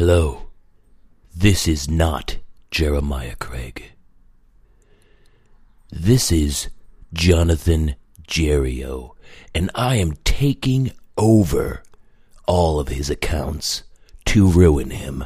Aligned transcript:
Hello. 0.00 0.48
This 1.36 1.68
is 1.68 1.90
not 1.90 2.38
Jeremiah 2.70 3.36
Craig. 3.36 3.92
This 5.90 6.32
is 6.32 6.70
Jonathan 7.12 7.96
Jerrio, 8.26 9.10
and 9.54 9.70
I 9.74 9.96
am 9.96 10.14
taking 10.24 10.92
over 11.18 11.82
all 12.46 12.80
of 12.80 12.88
his 12.88 13.10
accounts 13.10 13.82
to 14.24 14.48
ruin 14.48 14.88
him. 14.88 15.22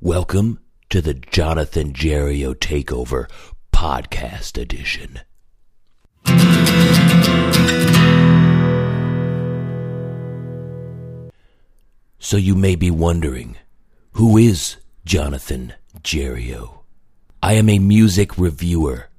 Welcome 0.00 0.58
to 0.90 1.00
the 1.00 1.14
Jonathan 1.14 1.92
Jerrio 1.92 2.52
Takeover 2.52 3.30
Podcast 3.72 4.60
Edition. 4.60 5.20
So 12.24 12.38
you 12.38 12.54
may 12.54 12.74
be 12.74 12.90
wondering, 12.90 13.58
who 14.12 14.38
is 14.38 14.78
Jonathan 15.04 15.74
Jerrio? 16.00 16.84
I 17.42 17.52
am 17.52 17.68
a 17.68 17.78
music 17.78 18.38
reviewer. 18.38 19.10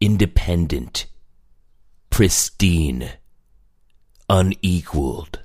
Independent. 0.00 1.06
Pristine. 2.10 3.10
Unequaled. 4.28 5.38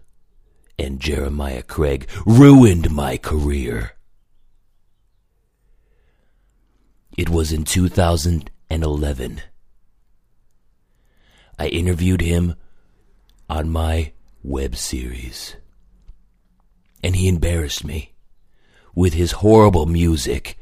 And 0.80 1.00
Jeremiah 1.00 1.62
Craig 1.62 2.10
ruined 2.26 2.90
my 2.90 3.18
career. 3.18 3.92
It 7.16 7.30
was 7.30 7.52
in 7.52 7.64
2011. 7.64 9.42
I 11.60 11.68
interviewed 11.68 12.22
him 12.22 12.56
on 13.48 13.70
my 13.70 14.14
web 14.42 14.76
series. 14.76 15.58
And 17.06 17.16
he 17.16 17.28
embarrassed 17.28 17.86
me 17.86 18.14
with 18.96 19.14
his 19.14 19.34
horrible 19.34 19.86
music 19.86 20.58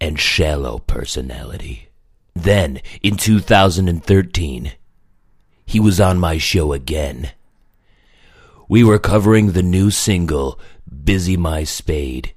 and 0.00 0.16
shallow 0.16 0.78
personality. 0.78 1.88
Then, 2.36 2.80
in 3.02 3.16
2013, 3.16 4.72
he 5.66 5.80
was 5.80 6.00
on 6.00 6.20
my 6.20 6.38
show 6.38 6.72
again. 6.72 7.32
We 8.68 8.84
were 8.84 9.00
covering 9.00 9.50
the 9.50 9.64
new 9.64 9.90
single, 9.90 10.60
Busy 11.02 11.36
My 11.36 11.64
Spade, 11.64 12.32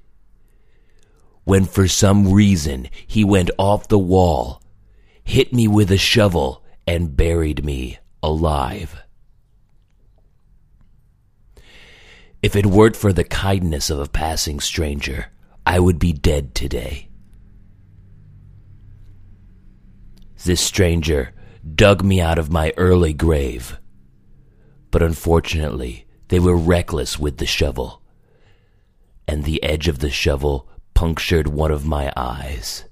when 1.44 1.66
for 1.66 1.86
some 1.86 2.32
reason 2.32 2.88
he 3.06 3.22
went 3.22 3.52
off 3.58 3.86
the 3.86 3.96
wall, 3.96 4.60
hit 5.22 5.52
me 5.52 5.68
with 5.68 5.92
a 5.92 5.98
shovel, 5.98 6.64
and 6.84 7.16
buried 7.16 7.64
me 7.64 7.98
alive. 8.24 9.03
If 12.44 12.56
it 12.56 12.66
weren't 12.66 12.94
for 12.94 13.10
the 13.10 13.24
kindness 13.24 13.88
of 13.88 13.98
a 13.98 14.06
passing 14.06 14.60
stranger, 14.60 15.28
I 15.64 15.80
would 15.80 15.98
be 15.98 16.12
dead 16.12 16.54
today. 16.54 17.08
This 20.44 20.60
stranger 20.60 21.32
dug 21.74 22.04
me 22.04 22.20
out 22.20 22.38
of 22.38 22.52
my 22.52 22.74
early 22.76 23.14
grave, 23.14 23.78
but 24.90 25.00
unfortunately, 25.02 26.06
they 26.28 26.38
were 26.38 26.54
reckless 26.54 27.18
with 27.18 27.38
the 27.38 27.46
shovel, 27.46 28.02
and 29.26 29.44
the 29.44 29.62
edge 29.62 29.88
of 29.88 30.00
the 30.00 30.10
shovel 30.10 30.68
punctured 30.92 31.48
one 31.48 31.70
of 31.70 31.86
my 31.86 32.12
eyes. 32.14 32.84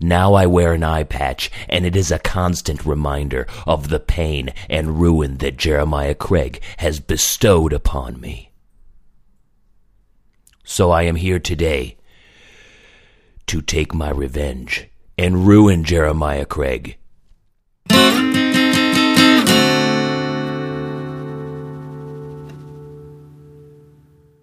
Now 0.00 0.32
I 0.32 0.46
wear 0.46 0.72
an 0.72 0.82
eye 0.82 1.04
patch, 1.04 1.50
and 1.68 1.84
it 1.84 1.94
is 1.94 2.10
a 2.10 2.18
constant 2.18 2.86
reminder 2.86 3.46
of 3.66 3.90
the 3.90 4.00
pain 4.00 4.50
and 4.70 4.98
ruin 4.98 5.36
that 5.38 5.58
Jeremiah 5.58 6.14
Craig 6.14 6.62
has 6.78 7.00
bestowed 7.00 7.74
upon 7.74 8.18
me. 8.18 8.50
So 10.64 10.90
I 10.90 11.02
am 11.02 11.16
here 11.16 11.38
today 11.38 11.98
to 13.46 13.60
take 13.60 13.92
my 13.92 14.08
revenge 14.08 14.88
and 15.18 15.46
ruin 15.46 15.84
Jeremiah 15.84 16.46
Craig. 16.46 16.96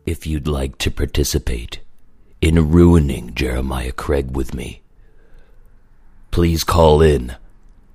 If 0.06 0.28
you'd 0.28 0.48
like 0.48 0.78
to 0.78 0.92
participate 0.92 1.80
in 2.42 2.70
ruining 2.72 3.34
Jeremiah 3.34 3.92
Craig 3.92 4.36
with 4.36 4.54
me, 4.54 4.84
please 6.38 6.64
call 6.64 7.02
in 7.02 7.36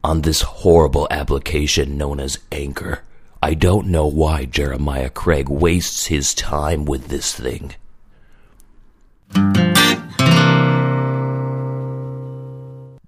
on 0.03 0.23
this 0.23 0.43
horrible 0.43 1.07
application 1.13 1.97
known 1.97 2.19
as 2.19 2.41
Anchor. 2.51 3.05
I 3.41 3.55
don't 3.55 3.87
know 3.87 4.09
why 4.09 4.47
Jeremiah 4.47 5.11
Craig 5.11 5.49
wastes 5.49 6.07
his 6.07 6.35
time 6.35 6.85
with 6.85 7.07
this 7.07 7.33
thing. 7.33 7.77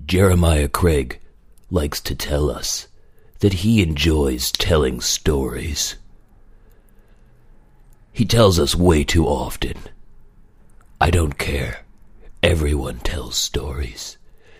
Jeremiah 0.07 0.69
Craig 0.69 1.19
likes 1.69 2.01
to 2.03 2.15
tell 2.15 2.49
us 2.49 2.87
that 3.41 3.55
he 3.55 3.83
enjoys 3.83 4.53
telling 4.53 5.01
stories. 5.01 5.97
He 8.13 8.25
tells 8.25 8.61
us 8.61 8.77
way 8.77 9.03
too 9.03 9.27
often. 9.27 9.79
I 11.01 11.11
don't 11.11 11.37
care. 11.37 11.81
Everyone 12.41 13.01
tells 13.01 13.35
stories. 13.35 14.17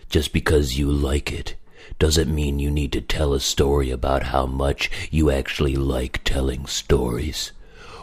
Just 0.09 0.33
because 0.33 0.77
you 0.77 0.91
like 0.91 1.31
it 1.31 1.55
doesn't 1.99 2.33
mean 2.33 2.59
you 2.59 2.71
need 2.71 2.91
to 2.93 3.01
tell 3.01 3.33
a 3.33 3.39
story 3.39 3.91
about 3.91 4.23
how 4.23 4.45
much 4.45 4.89
you 5.11 5.29
actually 5.29 5.75
like 5.75 6.23
telling 6.23 6.65
stories. 6.65 7.51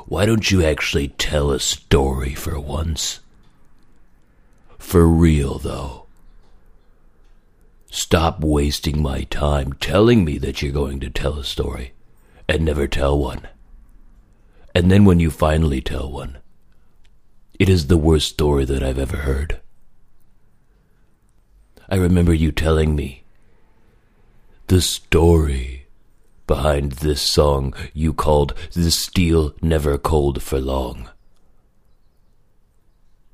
Why 0.06 0.26
don't 0.26 0.50
you 0.50 0.64
actually 0.64 1.08
tell 1.08 1.50
a 1.50 1.60
story 1.60 2.34
for 2.34 2.58
once? 2.58 3.20
For 4.78 5.06
real, 5.06 5.58
though. 5.58 6.06
Stop 7.90 8.40
wasting 8.40 9.00
my 9.00 9.22
time 9.22 9.72
telling 9.74 10.24
me 10.24 10.38
that 10.38 10.60
you're 10.60 10.72
going 10.72 11.00
to 11.00 11.10
tell 11.10 11.38
a 11.38 11.44
story 11.44 11.92
and 12.48 12.64
never 12.64 12.86
tell 12.86 13.18
one. 13.18 13.48
And 14.74 14.90
then 14.90 15.04
when 15.04 15.20
you 15.20 15.30
finally 15.30 15.80
tell 15.80 16.10
one, 16.10 16.38
it 17.58 17.68
is 17.68 17.86
the 17.86 17.96
worst 17.96 18.28
story 18.28 18.64
that 18.64 18.82
I've 18.82 18.98
ever 18.98 19.18
heard. 19.18 19.61
I 21.92 21.96
remember 21.96 22.32
you 22.32 22.52
telling 22.52 22.96
me 22.96 23.22
the 24.68 24.80
story 24.80 25.88
behind 26.46 26.92
this 26.92 27.20
song 27.20 27.74
you 27.92 28.14
called 28.14 28.54
The 28.72 28.90
Steel 28.90 29.54
Never 29.60 29.98
Cold 29.98 30.42
for 30.42 30.58
Long. 30.58 31.10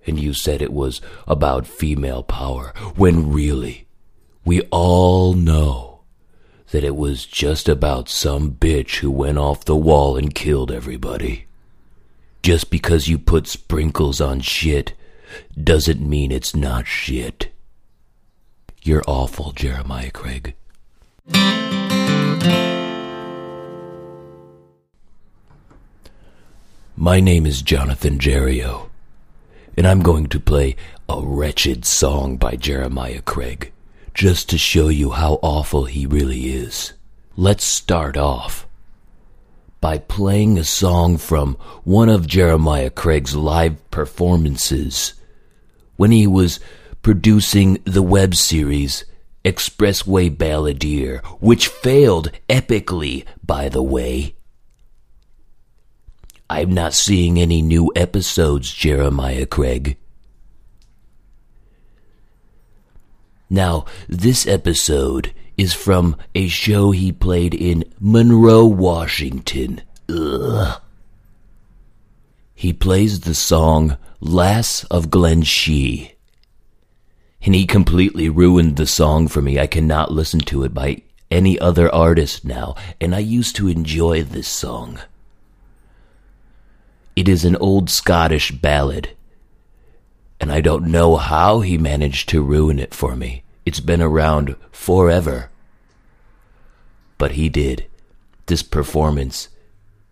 And 0.08 0.18
you 0.18 0.32
said 0.32 0.60
it 0.60 0.72
was 0.72 1.00
about 1.28 1.68
female 1.68 2.24
power, 2.24 2.72
when 2.96 3.30
really, 3.30 3.86
we 4.44 4.62
all 4.72 5.34
know 5.34 6.00
that 6.72 6.82
it 6.82 6.96
was 6.96 7.26
just 7.26 7.68
about 7.68 8.08
some 8.08 8.50
bitch 8.50 8.96
who 8.96 9.12
went 9.12 9.38
off 9.38 9.66
the 9.66 9.76
wall 9.76 10.16
and 10.16 10.34
killed 10.34 10.72
everybody. 10.72 11.46
Just 12.42 12.72
because 12.72 13.06
you 13.06 13.18
put 13.18 13.46
sprinkles 13.46 14.20
on 14.20 14.40
shit 14.40 14.94
doesn't 15.62 16.00
mean 16.00 16.32
it's 16.32 16.56
not 16.56 16.88
shit. 16.88 17.52
You're 18.82 19.02
awful, 19.06 19.52
Jeremiah 19.52 20.10
Craig. 20.10 20.54
My 26.96 27.20
name 27.20 27.46
is 27.46 27.62
Jonathan 27.62 28.18
Jerrio, 28.18 28.88
and 29.76 29.86
I'm 29.86 30.00
going 30.02 30.26
to 30.28 30.40
play 30.40 30.76
a 31.08 31.20
wretched 31.22 31.84
song 31.84 32.36
by 32.36 32.56
Jeremiah 32.56 33.22
Craig 33.22 33.72
just 34.14 34.48
to 34.50 34.58
show 34.58 34.88
you 34.88 35.10
how 35.10 35.34
awful 35.42 35.84
he 35.84 36.06
really 36.06 36.48
is. 36.54 36.92
Let's 37.36 37.64
start 37.64 38.16
off 38.16 38.66
by 39.80 39.98
playing 39.98 40.58
a 40.58 40.64
song 40.64 41.18
from 41.18 41.54
one 41.84 42.08
of 42.08 42.26
Jeremiah 42.26 42.90
Craig's 42.90 43.36
live 43.36 43.90
performances 43.90 45.14
when 45.96 46.10
he 46.10 46.26
was 46.26 46.58
producing 47.02 47.78
the 47.84 48.02
web 48.02 48.34
series 48.34 49.04
Expressway 49.44 50.34
Balladeer, 50.34 51.24
which 51.40 51.68
failed 51.68 52.30
epically, 52.48 53.24
by 53.44 53.68
the 53.68 53.82
way. 53.82 54.34
I'm 56.50 56.72
not 56.72 56.94
seeing 56.94 57.38
any 57.38 57.62
new 57.62 57.92
episodes, 57.94 58.72
Jeremiah 58.72 59.46
Craig. 59.46 59.96
Now, 63.50 63.86
this 64.08 64.46
episode 64.46 65.32
is 65.56 65.72
from 65.74 66.16
a 66.34 66.48
show 66.48 66.90
he 66.90 67.12
played 67.12 67.54
in 67.54 67.84
Monroe, 67.98 68.66
Washington. 68.66 69.82
Ugh. 70.08 70.80
He 72.54 72.72
plays 72.72 73.20
the 73.20 73.34
song 73.34 73.96
Lass 74.20 74.84
of 74.84 75.10
Glenshee. 75.10 76.17
And 77.42 77.54
he 77.54 77.66
completely 77.66 78.28
ruined 78.28 78.76
the 78.76 78.86
song 78.86 79.28
for 79.28 79.40
me. 79.40 79.58
I 79.58 79.66
cannot 79.66 80.12
listen 80.12 80.40
to 80.40 80.64
it 80.64 80.74
by 80.74 81.02
any 81.30 81.58
other 81.58 81.92
artist 81.94 82.44
now, 82.44 82.74
and 83.00 83.14
I 83.14 83.20
used 83.20 83.56
to 83.56 83.68
enjoy 83.68 84.22
this 84.22 84.48
song. 84.48 84.98
It 87.14 87.28
is 87.28 87.44
an 87.44 87.56
old 87.56 87.90
Scottish 87.90 88.52
ballad, 88.52 89.10
and 90.40 90.52
I 90.52 90.60
don't 90.60 90.86
know 90.86 91.16
how 91.16 91.60
he 91.60 91.78
managed 91.78 92.28
to 92.30 92.42
ruin 92.42 92.78
it 92.78 92.94
for 92.94 93.16
me. 93.16 93.42
It's 93.66 93.80
been 93.80 94.00
around 94.00 94.56
forever. 94.70 95.50
But 97.18 97.32
he 97.32 97.48
did. 97.48 97.86
This 98.46 98.62
performance 98.62 99.48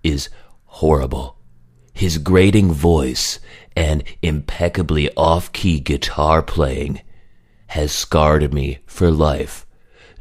is 0.02 0.28
horrible. 0.64 1.36
His 1.94 2.18
grating 2.18 2.72
voice 2.72 3.38
and 3.74 4.04
impeccably 4.20 5.10
off 5.16 5.52
key 5.52 5.80
guitar 5.80 6.42
playing 6.42 7.00
has 7.68 7.92
scarred 7.92 8.52
me 8.52 8.78
for 8.86 9.10
life, 9.10 9.66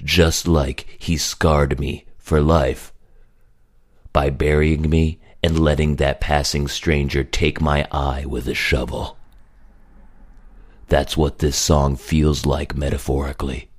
just 0.03 0.47
like 0.47 0.85
he 0.97 1.17
scarred 1.17 1.79
me 1.79 2.05
for 2.17 2.41
life 2.41 2.91
by 4.13 4.29
burying 4.29 4.89
me 4.89 5.19
and 5.43 5.59
letting 5.59 5.97
that 5.97 6.19
passing 6.21 6.67
stranger 6.67 7.23
take 7.23 7.61
my 7.61 7.87
eye 7.91 8.25
with 8.25 8.47
a 8.47 8.53
shovel. 8.53 9.17
That's 10.87 11.17
what 11.17 11.39
this 11.39 11.57
song 11.57 11.95
feels 11.97 12.45
like 12.45 12.75
metaphorically. 12.75 13.69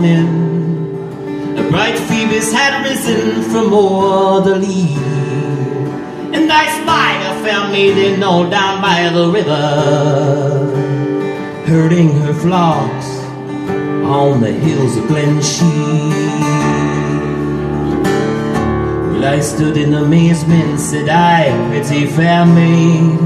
Was 0.00 1.58
a 1.58 1.70
bright 1.70 1.98
Phoebus 1.98 2.52
had 2.52 2.84
risen 2.84 3.42
from 3.50 3.72
o'er 3.72 4.40
the 4.42 4.56
lea, 4.56 4.94
and 6.32 6.50
I 6.50 6.66
spied 6.80 7.22
a 7.26 7.34
fair 7.44 7.70
maiden 7.70 8.22
all 8.22 8.48
down 8.48 8.80
by 8.80 9.10
the 9.10 9.28
river, 9.28 9.56
herding 11.66 12.12
her 12.22 12.32
flocks 12.32 13.08
on 14.06 14.40
the 14.40 14.52
hills 14.52 14.96
of 14.96 15.04
Glenshee. 15.04 16.10
Well, 19.12 19.24
I 19.24 19.40
stood 19.40 19.76
in 19.76 19.94
amazement, 19.94 20.80
said 20.80 21.08
I, 21.08 21.50
pretty 21.68 22.06
fair 22.06 22.46
maid. 22.46 23.18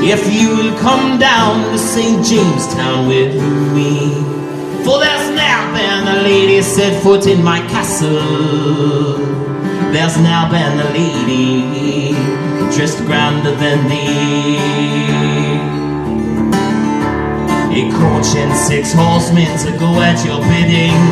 If 0.00 0.32
you 0.32 0.50
will 0.56 0.78
come 0.78 1.18
down 1.18 1.72
to 1.72 1.78
St. 1.78 2.24
Jamestown 2.24 3.08
with 3.08 3.34
me, 3.74 4.37
for 4.88 4.98
there's 5.00 5.28
now 5.36 5.60
been 5.76 6.04
a 6.16 6.22
lady 6.22 6.62
set 6.62 7.02
foot 7.02 7.26
in 7.26 7.44
my 7.44 7.60
castle. 7.68 9.18
There's 9.92 10.16
now 10.16 10.48
been 10.50 10.80
a 10.80 10.88
lady 10.96 12.12
dressed 12.74 13.04
grander 13.04 13.54
than 13.62 13.78
thee. 13.90 14.56
A 17.78 17.82
coach 18.00 18.30
and 18.42 18.52
six 18.56 18.94
horsemen 18.94 19.50
to 19.64 19.70
go 19.76 19.90
at 20.08 20.18
your 20.24 20.40
bidding. 20.50 21.04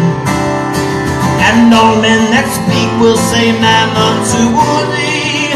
And 1.47 1.69
all 1.75 2.01
men 2.01 2.23
that 2.33 2.49
speak 2.57 2.91
will 3.03 3.21
say, 3.31 3.53
Man 3.65 3.89
unto 4.09 4.43
thee, 4.93 5.53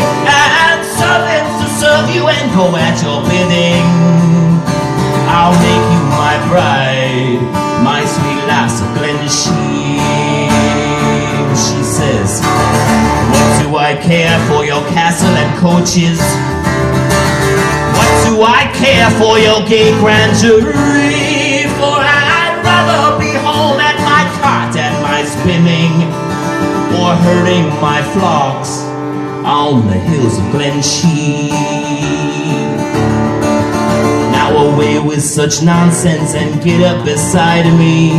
and 0.69 0.81
servants 1.01 1.55
to 1.61 1.67
serve 1.81 2.07
you 2.15 2.29
and 2.29 2.47
go 2.53 2.67
at 2.77 2.97
your 3.03 3.21
bidding. 3.31 4.40
I'll 5.31 5.55
make 5.63 5.87
you 5.95 6.03
my 6.11 6.35
bride, 6.51 7.39
my 7.87 8.03
sweet 8.03 8.43
lass 8.51 8.83
of 8.83 8.91
Glenshee. 8.99 10.03
She 11.55 11.81
says, 11.87 12.43
What 13.31 13.51
do 13.63 13.77
I 13.77 13.95
care 14.03 14.35
for 14.51 14.65
your 14.65 14.83
castle 14.91 15.31
and 15.31 15.51
coaches? 15.63 16.19
What 17.95 18.13
do 18.27 18.43
I 18.43 18.67
care 18.75 19.07
for 19.23 19.39
your 19.39 19.63
gay 19.71 19.95
grandeur? 20.03 20.67
For 21.79 21.99
I'd 22.03 22.59
rather 22.67 23.23
be 23.23 23.31
home 23.47 23.79
at 23.79 24.03
my 24.03 24.27
cart 24.43 24.75
and 24.75 24.95
my 25.01 25.23
spinning, 25.23 26.11
or 26.99 27.15
herding 27.15 27.71
my 27.81 28.03
flocks 28.15 28.83
on 29.47 29.87
the 29.87 29.95
hills 29.95 30.39
of 30.39 30.45
Glenshee. 30.51 32.40
With 35.11 35.25
such 35.25 35.61
nonsense 35.61 36.35
and 36.37 36.63
get 36.63 36.83
up 36.83 37.05
beside 37.05 37.67
me. 37.77 38.13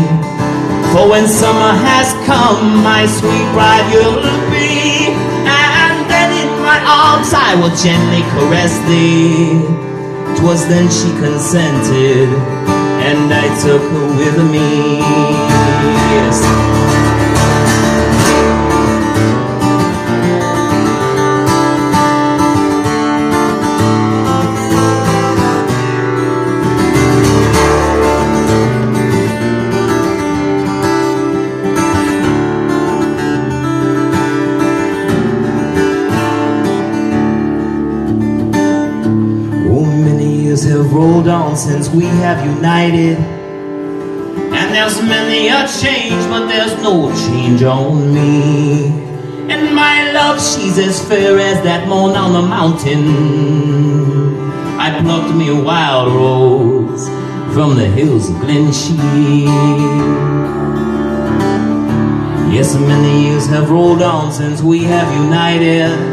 For 0.91 1.09
when 1.09 1.25
summer 1.25 1.71
has 1.87 2.11
come, 2.27 2.83
my 2.83 3.05
sweet 3.05 3.47
bride 3.53 3.87
you'll 3.93 4.19
be, 4.51 5.07
and 5.47 6.11
then 6.11 6.35
in 6.35 6.51
my 6.59 6.83
arms 6.83 7.31
I 7.33 7.55
will 7.55 7.73
gently 7.79 8.23
caress 8.35 8.77
thee. 8.89 9.63
'Twas 10.35 10.67
then 10.67 10.89
she 10.91 11.09
consented, 11.23 12.27
and 13.07 13.33
I 13.33 13.47
took 13.63 13.81
her 13.81 14.07
with 14.19 14.37
me. 14.51 14.99
Yes. 16.11 17.10
Since 41.55 41.89
we 41.89 42.05
have 42.05 42.45
united. 42.45 43.17
And 43.17 44.73
there's 44.73 45.01
many 45.01 45.47
a 45.49 45.67
change, 45.67 46.23
but 46.29 46.47
there's 46.47 46.75
no 46.81 47.11
change 47.27 47.63
on 47.63 48.13
me. 48.13 48.87
And 49.51 49.75
my 49.75 50.11
love, 50.11 50.41
she's 50.41 50.77
as 50.77 51.05
fair 51.07 51.37
as 51.37 51.61
that 51.63 51.87
moon 51.87 52.15
on 52.15 52.33
the 52.33 52.41
mountain. 52.41 54.39
I 54.79 55.01
plucked 55.01 55.35
me 55.35 55.49
a 55.49 55.55
wild 55.61 56.13
rose 56.13 57.07
from 57.53 57.75
the 57.75 57.87
hills 57.87 58.29
of 58.29 58.35
Glenshee. 58.37 59.45
Yes, 62.53 62.75
many 62.75 63.27
years 63.27 63.47
have 63.47 63.69
rolled 63.69 64.01
on 64.01 64.31
since 64.31 64.61
we 64.61 64.83
have 64.83 65.07
united. 65.23 66.10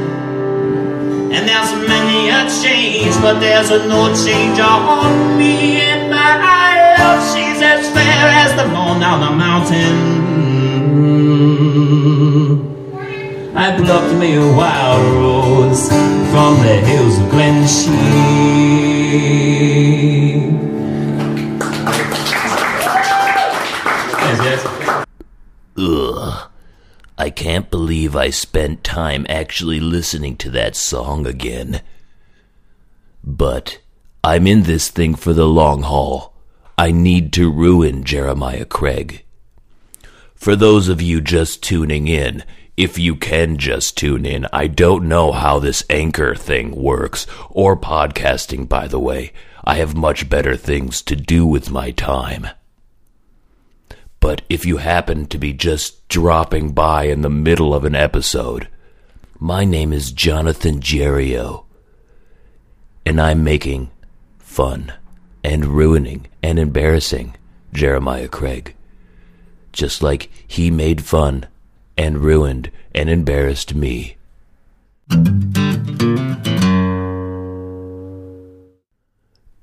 And 1.34 1.46
there's 1.48 1.72
many 1.86 2.30
a 2.30 2.48
change, 2.62 3.14
but 3.20 3.38
there's 3.40 3.70
a 3.70 3.86
no 3.86 4.14
change 4.14 4.58
on 4.58 5.36
me. 5.38 5.80
And 5.80 6.10
my 6.10 6.96
love, 6.98 7.20
she's 7.32 7.60
as 7.62 7.88
fair 7.90 8.28
as 8.42 8.54
the 8.56 8.66
moon 8.66 9.02
on 9.02 9.20
the 9.20 9.32
mountain. 9.36 9.96
I 13.54 13.76
plucked 13.76 14.14
me 14.14 14.36
a 14.36 14.46
wild 14.56 15.04
rose 15.14 15.88
from 16.30 16.60
the 16.64 16.76
hills 16.88 17.18
of 17.18 17.28
Glenshee. 17.30 18.78
I 27.28 27.30
can't 27.30 27.70
believe 27.70 28.16
I 28.16 28.30
spent 28.30 28.82
time 28.82 29.26
actually 29.28 29.80
listening 29.80 30.38
to 30.38 30.50
that 30.52 30.74
song 30.74 31.26
again. 31.26 31.82
But 33.22 33.80
I'm 34.24 34.46
in 34.46 34.62
this 34.62 34.88
thing 34.88 35.14
for 35.14 35.34
the 35.34 35.46
long 35.46 35.82
haul. 35.82 36.32
I 36.78 36.90
need 36.90 37.34
to 37.34 37.52
ruin 37.52 38.02
Jeremiah 38.02 38.64
Craig. 38.64 39.26
For 40.34 40.56
those 40.56 40.88
of 40.88 41.02
you 41.02 41.20
just 41.20 41.62
tuning 41.62 42.08
in, 42.08 42.44
if 42.78 42.98
you 42.98 43.14
can 43.14 43.58
just 43.58 43.98
tune 43.98 44.24
in, 44.24 44.46
I 44.50 44.66
don't 44.66 45.06
know 45.06 45.30
how 45.32 45.58
this 45.58 45.84
anchor 45.90 46.34
thing 46.34 46.74
works, 46.74 47.26
or 47.50 47.76
podcasting, 47.76 48.70
by 48.70 48.88
the 48.88 48.98
way. 48.98 49.34
I 49.64 49.74
have 49.74 49.94
much 49.94 50.30
better 50.30 50.56
things 50.56 51.02
to 51.02 51.14
do 51.14 51.44
with 51.44 51.70
my 51.70 51.90
time. 51.90 52.48
But 54.20 54.42
if 54.48 54.66
you 54.66 54.78
happen 54.78 55.26
to 55.26 55.38
be 55.38 55.52
just 55.52 56.08
dropping 56.08 56.72
by 56.72 57.04
in 57.04 57.22
the 57.22 57.30
middle 57.30 57.74
of 57.74 57.84
an 57.84 57.94
episode, 57.94 58.68
my 59.38 59.64
name 59.64 59.92
is 59.92 60.10
Jonathan 60.10 60.80
Jerrio, 60.80 61.64
and 63.06 63.20
I'm 63.20 63.44
making 63.44 63.90
fun 64.38 64.92
and 65.44 65.66
ruining 65.66 66.26
and 66.42 66.58
embarrassing 66.58 67.36
Jeremiah 67.72 68.28
Craig, 68.28 68.74
just 69.72 70.02
like 70.02 70.30
he 70.46 70.70
made 70.70 71.04
fun 71.04 71.46
and 71.96 72.18
ruined 72.18 72.72
and 72.94 73.08
embarrassed 73.08 73.74
me. 73.74 74.16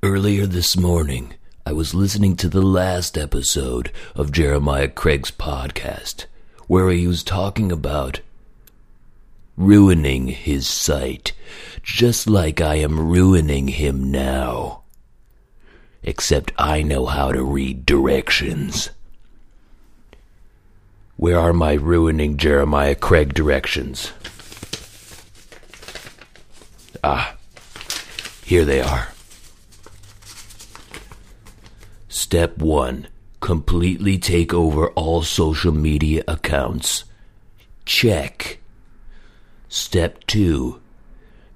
Earlier 0.02 0.46
this 0.46 0.78
morning, 0.78 1.34
I 1.68 1.74
was 1.74 1.96
listening 1.96 2.36
to 2.38 2.48
the 2.48 2.62
last 2.62 3.18
episode 3.18 3.92
of 4.14 4.32
Jeremiah 4.32 4.88
Craig's 4.88 5.32
podcast, 5.32 6.26
where 6.68 6.92
he 6.92 7.08
was 7.08 7.24
talking 7.24 7.72
about 7.72 8.20
ruining 9.58 10.28
his 10.28 10.68
sight, 10.68 11.32
just 11.82 12.30
like 12.30 12.62
I 12.62 12.76
am 12.76 13.10
ruining 13.10 13.70
him 13.70 14.12
now. 14.12 14.84
Except 16.04 16.52
I 16.56 16.84
know 16.84 17.08
how 17.08 17.32
to 17.32 17.42
read 17.44 17.84
directions. 17.84 18.92
Where 21.18 21.40
are 21.40 21.54
my 21.54 21.74
ruining 21.74 22.38
Jeremiah 22.38 22.94
Craig 22.94 23.34
directions? 23.34 24.12
Ah, 27.04 27.36
here 28.44 28.66
they 28.66 28.82
are. 28.82 29.15
Step 32.16 32.60
1 32.60 33.10
Completely 33.42 34.18
take 34.18 34.54
over 34.54 34.88
all 34.92 35.22
social 35.22 35.74
media 35.74 36.24
accounts. 36.30 37.04
Check. 37.84 38.60
Step 39.68 40.26
2 40.28 40.80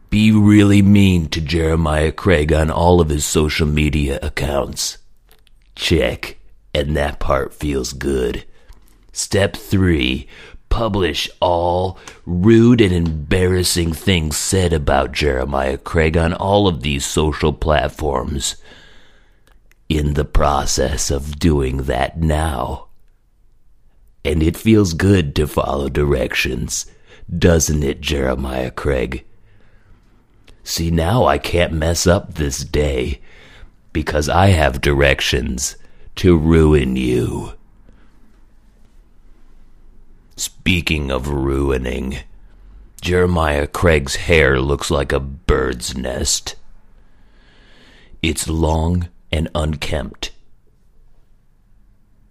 Be 0.09 0.33
really 0.33 0.81
mean 0.81 1.29
to 1.29 1.39
Jeremiah 1.39 2.11
Craig 2.11 2.51
on 2.51 2.69
all 2.69 2.99
of 2.99 3.07
his 3.07 3.25
social 3.25 3.67
media 3.67 4.19
accounts. 4.21 4.97
Check. 5.75 6.37
And 6.73 6.93
that 6.97 7.21
part 7.21 7.53
feels 7.53 7.93
good. 7.93 8.43
Step 9.13 9.55
3 9.55 10.27
Publish 10.67 11.29
all 11.39 11.97
rude 12.25 12.81
and 12.81 12.93
embarrassing 12.93 13.93
things 13.93 14.35
said 14.35 14.73
about 14.73 15.13
Jeremiah 15.13 15.77
Craig 15.77 16.17
on 16.17 16.33
all 16.33 16.67
of 16.67 16.81
these 16.81 17.05
social 17.05 17.53
platforms 17.53 18.57
in 19.89 20.13
the 20.13 20.25
process 20.25 21.09
of 21.09 21.39
doing 21.39 21.83
that 21.83 22.19
now. 22.19 22.87
And 24.23 24.43
it 24.43 24.55
feels 24.55 24.93
good 24.93 25.35
to 25.35 25.47
follow 25.47 25.89
directions, 25.89 26.85
doesn't 27.35 27.83
it, 27.83 27.99
Jeremiah 27.99 28.69
Craig? 28.69 29.25
See, 30.63 30.91
now 30.91 31.25
I 31.25 31.39
can't 31.39 31.73
mess 31.73 32.05
up 32.05 32.35
this 32.35 32.63
day 32.63 33.21
because 33.91 34.29
I 34.29 34.47
have 34.47 34.81
directions 34.81 35.75
to 36.17 36.37
ruin 36.37 36.95
you. 36.95 37.53
Speaking 40.35 41.11
of 41.11 41.27
ruining, 41.27 42.19
Jeremiah 43.01 43.65
Craig's 43.65 44.17
hair 44.17 44.59
looks 44.59 44.91
like 44.91 45.11
a 45.11 45.19
bird's 45.19 45.97
nest. 45.97 46.55
It's 48.21 48.47
long 48.47 49.09
and 49.31 49.49
unkempt. 49.53 50.31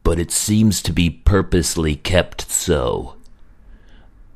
But 0.03 0.19
it 0.19 0.31
seems 0.31 0.83
to 0.83 0.93
be 0.93 1.11
purposely 1.11 1.97
kept 1.97 2.51
so. 2.51 3.15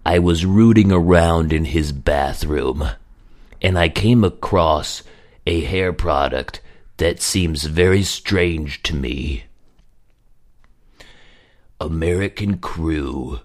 I 0.04 0.18
was 0.18 0.44
rooting 0.44 0.92
around 0.92 1.52
in 1.52 1.66
his 1.66 1.92
bathroom, 1.92 2.88
and 3.60 3.78
I 3.78 3.88
came 3.88 4.24
across 4.24 5.02
a 5.46 5.60
hair 5.60 5.92
product 5.92 6.60
that 6.96 7.20
seems 7.20 7.64
very 7.64 8.02
strange 8.02 8.82
to 8.84 8.94
me. 8.94 9.44
American 11.80 12.58
Crew. 12.58 13.40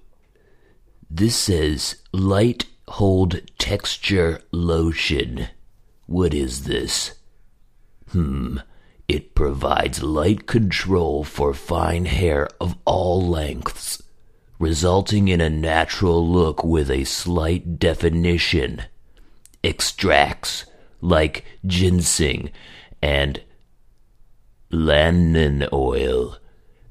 This 1.10 1.36
says 1.36 2.04
light 2.12 2.66
hold 2.88 3.42
texture 3.58 4.42
lotion. 4.52 5.48
What 6.06 6.34
is 6.34 6.66
this? 6.66 7.16
Hmm. 8.12 8.58
It 9.08 9.36
provides 9.36 10.04
light 10.04 10.48
control 10.48 11.24
for 11.24 11.54
fine 11.54 12.06
hair 12.06 12.50
of 12.60 12.76
all 12.84 13.26
lengths, 13.26 14.04
resulting 14.60 15.30
in 15.30 15.40
a 15.40 15.50
natural 15.50 16.28
look 16.28 16.64
with 16.64 16.92
a 16.92 17.06
slight 17.06 17.80
definition. 17.80 18.84
Extracts 19.64 20.66
like 21.00 21.46
ginseng 21.66 22.52
and 23.02 23.42
lanolin 24.72 25.72
oil 25.72 26.38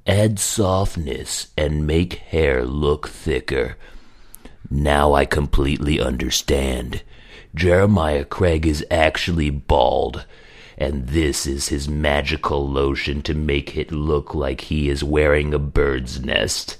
add 0.06 0.38
softness 0.38 1.48
and 1.56 1.86
make 1.86 2.14
hair 2.14 2.64
look 2.64 3.08
thicker. 3.08 3.76
Now 4.70 5.12
I 5.12 5.26
completely 5.26 6.00
understand. 6.00 7.02
Jeremiah 7.54 8.24
Craig 8.24 8.66
is 8.66 8.86
actually 8.90 9.50
bald 9.50 10.24
and 10.78 11.08
this 11.08 11.46
is 11.46 11.68
his 11.68 11.88
magical 11.88 12.68
lotion 12.68 13.22
to 13.22 13.34
make 13.34 13.76
it 13.76 13.90
look 13.90 14.34
like 14.34 14.62
he 14.62 14.88
is 14.88 15.02
wearing 15.02 15.54
a 15.54 15.58
bird's 15.58 16.20
nest. 16.20 16.76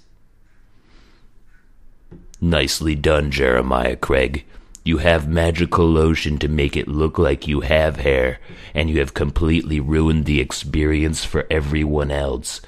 Nicely 2.41 2.95
done, 2.95 3.31
Jeremiah 3.31 3.97
Craig. 3.97 4.45
You 4.85 4.99
have 4.99 5.27
magical 5.27 5.89
lotion 5.89 6.39
to 6.39 6.49
make 6.49 6.77
it 6.77 6.87
look 6.87 7.19
like 7.19 7.49
you 7.49 7.63
have 7.63 7.97
hair, 7.97 8.39
and 8.75 8.91
you 8.91 9.01
have 9.01 9.15
completely 9.15 9.81
ruined 9.81 10.27
the 10.27 10.41
experience 10.41 11.25
for 11.25 11.47
everyone 11.51 12.11
else 12.11 12.61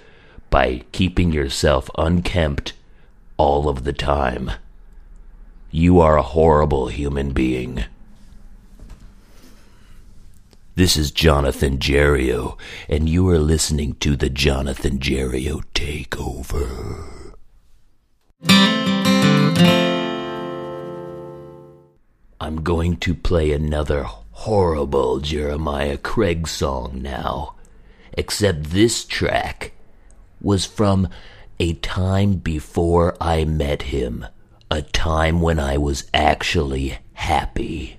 by 0.50 0.84
keeping 0.92 1.32
yourself 1.32 1.90
unkempt 1.98 2.72
all 3.36 3.68
of 3.68 3.84
the 3.84 3.92
time. 3.92 4.50
You 5.70 6.00
are 6.00 6.16
a 6.16 6.22
horrible 6.22 6.88
human 6.88 7.32
being. 7.32 7.84
This 10.78 10.96
is 10.96 11.10
Jonathan 11.10 11.78
Jerrio, 11.78 12.56
and 12.88 13.08
you 13.08 13.28
are 13.30 13.40
listening 13.40 13.94
to 13.94 14.14
the 14.14 14.30
Jonathan 14.30 15.00
Jerrio 15.00 15.64
Takeover. 15.74 17.34
I'm 22.40 22.62
going 22.62 22.96
to 22.98 23.12
play 23.12 23.50
another 23.50 24.04
horrible 24.04 25.18
Jeremiah 25.18 25.96
Craig 25.96 26.46
song 26.46 27.02
now, 27.02 27.56
except 28.12 28.70
this 28.70 29.04
track 29.04 29.72
was 30.40 30.64
from 30.64 31.08
a 31.58 31.72
time 31.72 32.34
before 32.34 33.16
I 33.20 33.44
met 33.44 33.82
him, 33.82 34.24
a 34.70 34.82
time 34.82 35.40
when 35.40 35.58
I 35.58 35.76
was 35.76 36.08
actually 36.14 36.98
happy. 37.14 37.97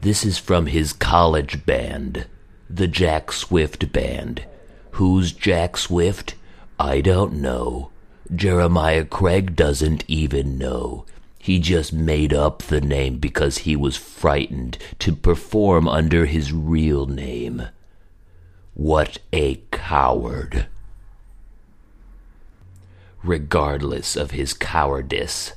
This 0.00 0.24
is 0.24 0.38
from 0.38 0.66
his 0.66 0.92
college 0.92 1.66
band, 1.66 2.26
the 2.70 2.86
Jack 2.86 3.32
Swift 3.32 3.92
Band. 3.92 4.44
Who's 4.92 5.32
Jack 5.32 5.76
Swift? 5.76 6.36
I 6.78 7.00
don't 7.00 7.34
know. 7.34 7.90
Jeremiah 8.32 9.04
Craig 9.04 9.56
doesn't 9.56 10.04
even 10.06 10.56
know. 10.56 11.04
He 11.40 11.58
just 11.58 11.92
made 11.92 12.32
up 12.32 12.62
the 12.62 12.80
name 12.80 13.18
because 13.18 13.58
he 13.58 13.74
was 13.74 13.96
frightened 13.96 14.78
to 15.00 15.16
perform 15.16 15.88
under 15.88 16.26
his 16.26 16.52
real 16.52 17.06
name. 17.06 17.68
What 18.74 19.18
a 19.32 19.56
coward. 19.72 20.68
Regardless 23.24 24.14
of 24.14 24.30
his 24.30 24.54
cowardice, 24.54 25.54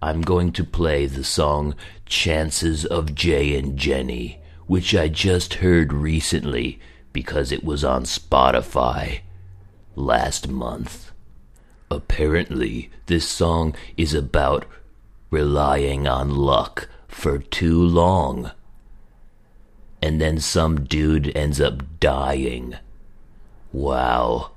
I'm 0.00 0.22
going 0.22 0.52
to 0.52 0.62
play 0.62 1.06
the 1.06 1.24
song 1.24 1.74
Chances 2.06 2.84
of 2.84 3.14
Jay 3.14 3.58
and 3.58 3.76
Jenny, 3.76 4.40
which 4.66 4.94
I 4.94 5.08
just 5.08 5.54
heard 5.54 5.92
recently 5.92 6.80
because 7.12 7.52
it 7.52 7.64
was 7.64 7.84
on 7.84 8.04
Spotify 8.04 9.20
last 9.94 10.48
month. 10.48 11.10
Apparently, 11.90 12.90
this 13.06 13.28
song 13.28 13.74
is 13.96 14.14
about 14.14 14.66
relying 15.30 16.06
on 16.06 16.34
luck 16.34 16.88
for 17.08 17.38
too 17.38 17.82
long. 17.82 18.52
And 20.00 20.20
then 20.20 20.40
some 20.40 20.84
dude 20.84 21.36
ends 21.36 21.60
up 21.60 22.00
dying. 22.00 22.76
Wow. 23.72 24.52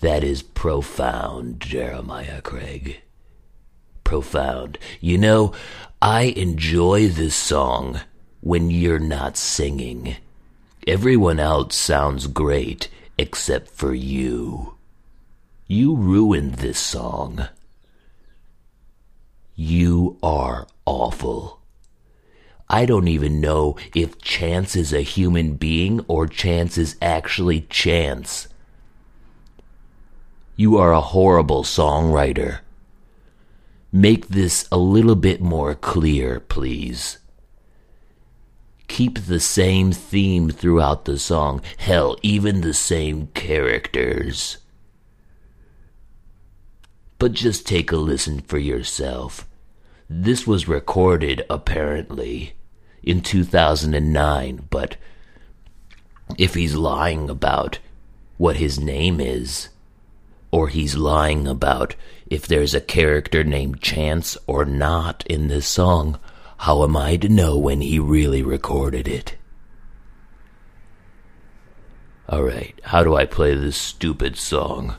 That 0.00 0.24
is 0.24 0.42
profound, 0.42 1.60
Jeremiah 1.60 2.42
Craig 2.42 3.02
profound. 4.10 4.76
You 5.00 5.18
know, 5.18 5.52
I 6.02 6.22
enjoy 6.22 7.06
this 7.06 7.36
song 7.36 8.00
when 8.40 8.68
you're 8.68 8.98
not 8.98 9.36
singing. 9.36 10.16
Everyone 10.84 11.38
else 11.38 11.76
sounds 11.76 12.26
great 12.26 12.88
except 13.16 13.70
for 13.70 13.94
you. 13.94 14.74
You 15.68 15.94
ruined 15.94 16.54
this 16.54 16.80
song. 16.80 17.46
You 19.54 20.18
are 20.24 20.66
awful. 20.84 21.60
I 22.68 22.86
don't 22.86 23.06
even 23.06 23.40
know 23.40 23.76
if 23.94 24.20
Chance 24.20 24.74
is 24.74 24.92
a 24.92 25.02
human 25.02 25.54
being 25.54 26.00
or 26.08 26.26
Chance 26.26 26.76
is 26.78 26.96
actually 27.00 27.60
Chance. 27.70 28.48
You 30.56 30.78
are 30.78 30.92
a 30.92 31.00
horrible 31.00 31.62
songwriter. 31.62 32.62
Make 33.92 34.28
this 34.28 34.68
a 34.70 34.78
little 34.78 35.16
bit 35.16 35.40
more 35.40 35.74
clear, 35.74 36.38
please. 36.38 37.18
Keep 38.86 39.26
the 39.26 39.40
same 39.40 39.90
theme 39.92 40.50
throughout 40.50 41.04
the 41.04 41.18
song, 41.18 41.60
hell, 41.76 42.16
even 42.22 42.60
the 42.60 42.74
same 42.74 43.28
characters. 43.28 44.58
But 47.18 47.32
just 47.32 47.66
take 47.66 47.90
a 47.90 47.96
listen 47.96 48.40
for 48.40 48.58
yourself. 48.58 49.48
This 50.08 50.46
was 50.46 50.68
recorded, 50.68 51.44
apparently, 51.50 52.54
in 53.02 53.20
2009, 53.22 54.68
but 54.70 54.96
if 56.38 56.54
he's 56.54 56.74
lying 56.74 57.28
about 57.28 57.78
what 58.38 58.56
his 58.56 58.78
name 58.78 59.20
is, 59.20 59.68
or 60.50 60.68
he's 60.68 60.96
lying 60.96 61.46
about 61.46 61.94
if 62.26 62.46
there's 62.46 62.74
a 62.74 62.80
character 62.80 63.44
named 63.44 63.80
Chance 63.80 64.36
or 64.46 64.64
not 64.64 65.24
in 65.26 65.48
this 65.48 65.66
song. 65.66 66.18
How 66.58 66.82
am 66.84 66.96
I 66.96 67.16
to 67.16 67.28
know 67.28 67.56
when 67.56 67.80
he 67.80 67.98
really 67.98 68.42
recorded 68.42 69.08
it? 69.08 69.36
Alright, 72.28 72.80
how 72.84 73.02
do 73.02 73.16
I 73.16 73.24
play 73.26 73.54
this 73.54 73.76
stupid 73.76 74.36
song? 74.36 74.96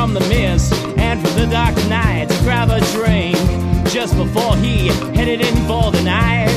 from 0.00 0.14
the 0.14 0.20
mist 0.30 0.72
and 0.96 1.20
from 1.20 1.34
the 1.34 1.46
dark 1.48 1.76
night 1.90 2.26
to 2.26 2.34
grab 2.42 2.70
a 2.70 2.80
drink 2.92 3.36
just 3.92 4.16
before 4.16 4.56
he 4.56 4.88
headed 5.14 5.42
in 5.42 5.54
for 5.66 5.90
the 5.90 6.02
night. 6.02 6.48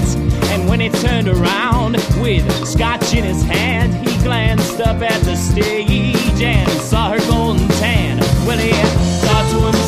And 0.54 0.70
when 0.70 0.80
he 0.80 0.88
turned 0.88 1.28
around 1.28 1.98
with 2.22 2.46
scotch 2.66 3.14
in 3.14 3.26
his 3.26 3.44
hand, 3.44 4.08
he 4.08 4.16
glanced 4.24 4.80
up 4.80 5.02
at 5.02 5.22
the 5.24 5.36
stage 5.36 6.42
and 6.42 6.72
saw 6.80 7.12
her 7.12 7.20
golden 7.30 7.68
tan. 7.80 8.20
Well, 8.48 8.58
he 8.58 8.72
thought 8.72 9.52
to 9.52 9.60
himself. 9.66 9.83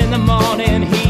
in 0.00 0.10
the 0.10 0.18
morning. 0.18 0.82
He 0.82 1.09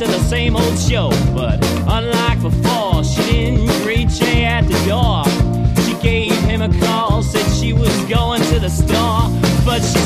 to 0.00 0.06
the 0.06 0.18
same 0.20 0.56
old 0.56 0.78
show. 0.78 1.10
But 1.34 1.62
unlike 1.86 2.40
before, 2.40 3.04
she 3.04 3.22
didn't 3.30 3.66
greet 3.82 4.08
Jay 4.08 4.46
at 4.46 4.62
the 4.62 4.78
door. 4.88 5.24
She 5.84 5.92
gave 6.02 6.32
him 6.44 6.62
a 6.62 6.70
call, 6.80 7.22
said 7.22 7.46
she 7.60 7.74
was 7.74 7.94
going 8.04 8.40
to 8.44 8.58
the 8.58 8.70
store, 8.70 9.28
but 9.66 9.80
she 9.80 9.98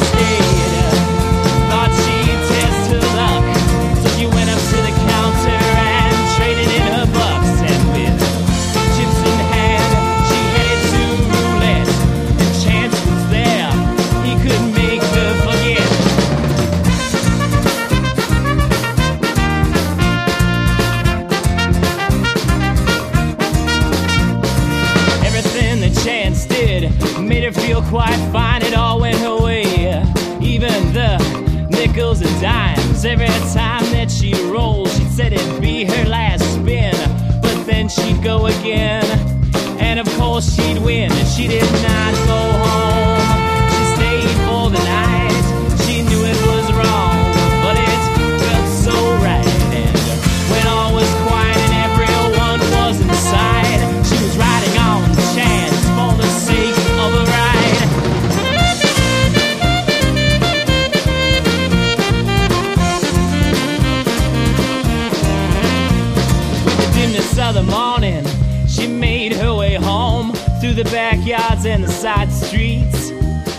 in 71.74 71.80
the 71.82 71.88
side 71.88 72.30
streets, 72.30 73.10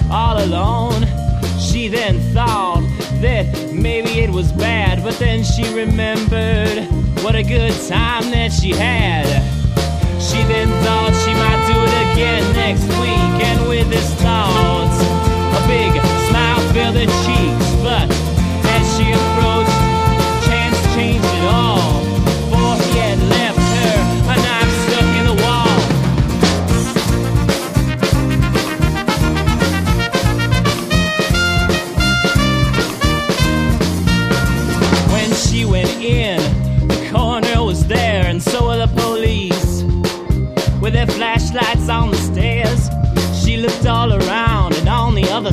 all 0.10 0.41
alone. 0.41 1.06
She 1.60 1.89
then 1.89 2.19
thought 2.34 2.82
that 3.19 3.45
maybe 3.73 4.21
it 4.21 4.30
was 4.30 4.54
bad, 4.54 5.04
but 5.04 5.19
then 5.19 5.43
she 5.43 5.63
remembered 5.73 6.88
what 7.23 7.36
a 7.36 7.43
good 7.43 7.73
time 7.89 8.32
that 8.32 8.54
she 8.54 8.71
had. 8.71 9.28
She 10.21 10.41
then 10.43 10.69
thought 10.86 11.12
she 11.25 11.34
might 11.34 11.62
do 11.67 11.78
it 11.78 12.13
again 12.13 12.43
next 12.56 12.88
week, 13.04 13.36
and 13.49 13.67
with 13.67 13.89
this 13.89 14.10
thought, 14.21 14.95
a 15.58 15.67
big 15.67 15.91
smile 16.30 16.73
filled 16.73 16.95
her 16.95 17.25
cheeks. 17.25 17.64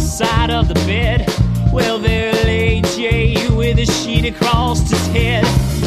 Side 0.03 0.51
of 0.51 0.69
the 0.69 0.75
bed, 0.75 1.27
well, 1.73 1.99
there 1.99 2.33
lay 2.45 2.83
Jay 2.97 3.49
with 3.51 3.79
a 3.79 3.87
sheet 3.87 4.25
across 4.25 4.91
his 4.91 5.07
head. 5.09 5.82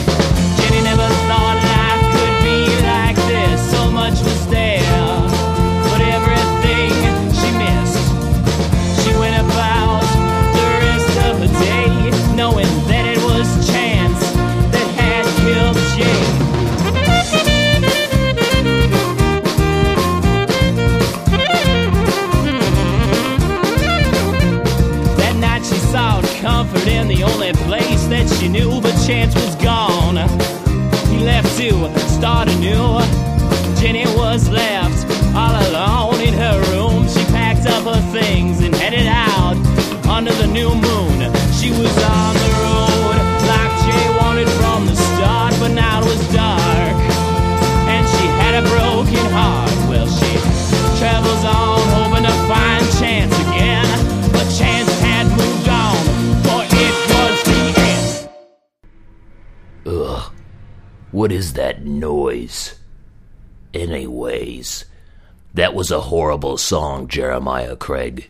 Knew, 28.55 28.79
but 28.79 28.95
chance 29.05 29.35
was 29.35 29.53
gone. 29.55 30.15
He 31.09 31.17
left 31.25 31.57
to 31.57 31.99
start 32.17 32.47
anew. 32.47 32.99
Jenny 33.79 34.05
was 34.15 34.49
left 34.49 35.05
all 35.35 35.55
alone 35.67 36.21
in 36.21 36.33
her 36.33 36.57
room. 36.71 37.07
She 37.07 37.23
packed 37.35 37.65
up 37.65 37.83
her 37.83 38.01
things 38.17 38.61
and 38.63 38.73
headed 38.73 39.07
out 39.07 39.57
under 40.07 40.31
the 40.33 40.47
new 40.47 40.73
moon. 40.73 40.94
Ugh. 59.85 60.31
What 61.11 61.31
is 61.31 61.53
that 61.53 61.85
noise? 61.85 62.79
Anyways, 63.73 64.85
that 65.53 65.73
was 65.73 65.91
a 65.91 66.01
horrible 66.01 66.57
song, 66.57 67.07
Jeremiah 67.07 67.75
Craig. 67.75 68.29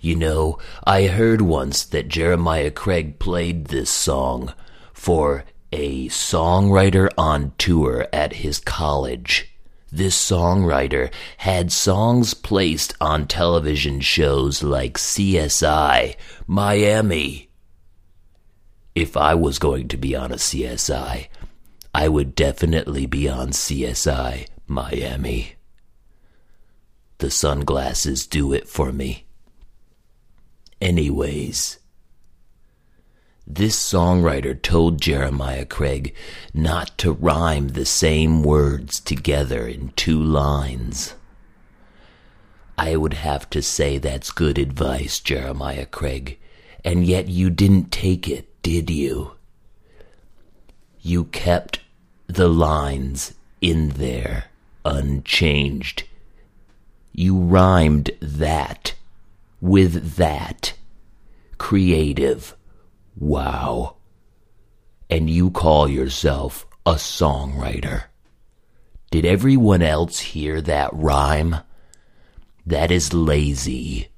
You 0.00 0.16
know, 0.16 0.58
I 0.84 1.06
heard 1.06 1.40
once 1.40 1.84
that 1.84 2.08
Jeremiah 2.08 2.70
Craig 2.70 3.18
played 3.18 3.66
this 3.66 3.90
song 3.90 4.52
for 4.92 5.44
a 5.72 6.08
songwriter 6.08 7.08
on 7.16 7.52
tour 7.58 8.06
at 8.12 8.34
his 8.34 8.58
college. 8.58 9.54
This 9.90 10.16
songwriter 10.16 11.12
had 11.38 11.70
songs 11.70 12.34
placed 12.34 12.94
on 13.00 13.26
television 13.26 14.00
shows 14.00 14.62
like 14.62 14.98
CSI, 14.98 16.16
Miami. 16.46 17.48
If 18.94 19.16
I 19.16 19.34
was 19.34 19.58
going 19.58 19.88
to 19.88 19.96
be 19.96 20.14
on 20.14 20.30
a 20.30 20.36
CSI, 20.36 21.26
I 21.92 22.08
would 22.08 22.34
definitely 22.36 23.06
be 23.06 23.28
on 23.28 23.48
CSI 23.48 24.46
Miami. 24.68 25.54
The 27.18 27.30
sunglasses 27.30 28.26
do 28.26 28.52
it 28.52 28.68
for 28.68 28.92
me. 28.92 29.24
Anyways, 30.80 31.78
this 33.46 33.76
songwriter 33.76 34.60
told 34.60 35.00
Jeremiah 35.00 35.66
Craig 35.66 36.14
not 36.52 36.96
to 36.98 37.12
rhyme 37.12 37.68
the 37.68 37.84
same 37.84 38.42
words 38.42 39.00
together 39.00 39.66
in 39.66 39.88
two 39.96 40.22
lines. 40.22 41.14
I 42.78 42.96
would 42.96 43.14
have 43.14 43.50
to 43.50 43.60
say 43.60 43.98
that's 43.98 44.30
good 44.30 44.58
advice, 44.58 45.20
Jeremiah 45.20 45.86
Craig, 45.86 46.38
and 46.84 47.04
yet 47.04 47.28
you 47.28 47.50
didn't 47.50 47.92
take 47.92 48.28
it, 48.28 48.53
did 48.64 48.88
you? 48.88 49.32
You 51.02 51.24
kept 51.26 51.80
the 52.26 52.48
lines 52.48 53.34
in 53.60 53.90
there 53.90 54.46
unchanged. 54.86 56.04
You 57.12 57.36
rhymed 57.36 58.10
that 58.20 58.94
with 59.60 60.16
that. 60.16 60.72
Creative. 61.58 62.56
Wow. 63.18 63.96
And 65.10 65.28
you 65.28 65.50
call 65.50 65.86
yourself 65.86 66.66
a 66.86 66.94
songwriter. 66.94 68.04
Did 69.10 69.26
everyone 69.26 69.82
else 69.82 70.18
hear 70.20 70.62
that 70.62 70.88
rhyme? 70.94 71.56
That 72.64 72.90
is 72.90 73.12
lazy. 73.12 74.08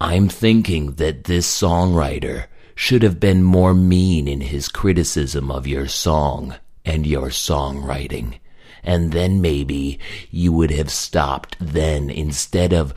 I'm 0.00 0.28
thinking 0.28 0.92
that 0.92 1.24
this 1.24 1.46
songwriter 1.46 2.46
should 2.74 3.02
have 3.02 3.20
been 3.20 3.42
more 3.42 3.74
mean 3.74 4.26
in 4.26 4.40
his 4.40 4.68
criticism 4.68 5.50
of 5.50 5.66
your 5.66 5.86
song 5.86 6.56
and 6.84 7.06
your 7.06 7.28
songwriting. 7.28 8.38
And 8.82 9.12
then 9.12 9.40
maybe 9.40 9.98
you 10.30 10.52
would 10.52 10.70
have 10.72 10.90
stopped 10.90 11.56
then 11.60 12.10
instead 12.10 12.72
of 12.72 12.92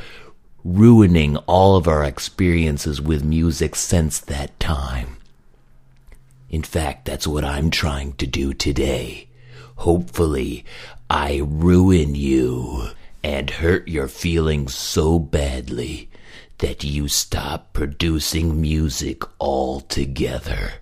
ruining 0.64 1.38
all 1.38 1.78
of 1.78 1.88
our 1.88 2.04
experiences 2.04 3.00
with 3.00 3.24
music 3.24 3.76
since 3.76 4.20
that 4.20 4.60
time. 4.60 5.18
In 6.50 6.64
fact, 6.64 7.06
that's 7.06 7.28
what 7.28 7.46
I'm 7.46 7.70
trying 7.70 8.14
to 8.14 8.28
do 8.28 8.54
today. 8.54 9.28
Hopefully, 9.78 10.66
I 11.10 11.42
ruin 11.46 12.16
you 12.16 12.90
and 13.24 13.50
hurt 13.50 13.88
your 13.88 14.08
feelings 14.08 14.74
so 14.74 15.20
badly 15.20 16.10
that 16.60 16.84
you 16.84 17.08
stop 17.08 17.74
producing 17.74 18.60
music 18.60 19.24
altogether. 19.40 20.74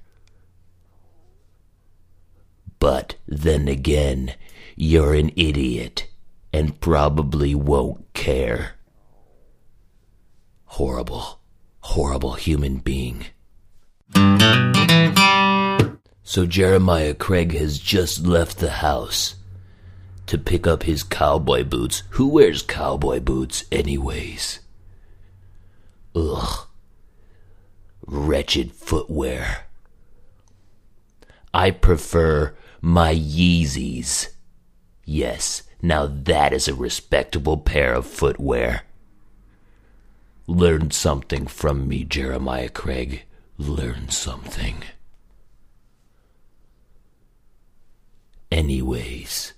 But 2.80 3.16
then 3.28 3.68
again, 3.68 4.36
you're 4.76 5.14
an 5.14 5.32
idiot 5.36 6.08
and 6.54 6.80
probably 6.80 7.56
won't 7.56 8.14
care. 8.14 8.74
Horrible, 10.66 11.40
horrible 11.80 12.34
human 12.34 12.78
being. 12.78 13.26
So 16.24 16.46
Jeremiah 16.46 17.14
Craig 17.14 17.54
has 17.58 17.80
just 17.80 18.26
left 18.26 18.58
the 18.60 18.72
house 18.72 19.36
to 20.28 20.38
pick 20.38 20.66
up 20.66 20.84
his 20.84 21.04
cowboy 21.04 21.64
boots. 21.64 22.04
Who 22.12 22.28
wears 22.28 22.62
cowboy 22.62 23.20
boots, 23.20 23.66
anyways? 23.72 24.60
Ugh. 26.16 26.68
Wretched 28.08 28.72
footwear. 28.72 29.66
I 31.54 31.72
prefer 31.72 32.56
my 32.82 33.14
Yeezys. 33.14 34.30
Yes, 35.04 35.64
now 35.82 36.08
that 36.08 36.54
is 36.54 36.68
a 36.68 36.74
respectable 36.74 37.58
pair 37.58 37.94
of 37.94 38.06
footwear. 38.06 38.84
Learn 40.48 40.92
something 40.92 41.48
from 41.48 41.88
me, 41.88 42.04
Jeremiah 42.04 42.70
Craig. 42.70 43.24
Learn 43.58 44.10
something. 44.10 44.84
Anyways, 48.52 49.54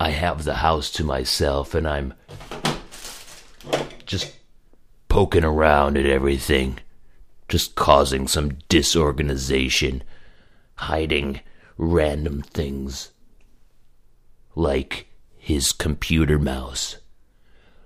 I 0.00 0.10
have 0.10 0.44
the 0.44 0.56
house 0.56 0.90
to 0.92 1.04
myself 1.04 1.74
and 1.74 1.86
I'm 1.86 2.14
just 4.04 4.32
poking 5.14 5.44
around 5.44 5.96
at 5.96 6.06
everything, 6.06 6.76
just 7.48 7.76
causing 7.76 8.26
some 8.26 8.50
disorganization, 8.68 10.02
hiding 10.74 11.38
random 11.78 12.42
things 12.42 13.12
like 14.56 15.06
his 15.36 15.70
computer 15.70 16.36
mouse. 16.36 16.96